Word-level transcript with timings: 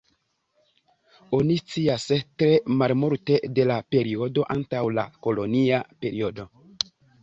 Oni 1.39 1.57
scias 1.65 2.07
tre 2.15 2.49
malmulte 2.81 3.39
de 3.61 3.69
la 3.75 3.79
periodo 3.99 4.51
antaŭ 4.59 4.85
la 4.99 5.09
kolonia 5.23 5.87
periodo. 6.05 6.53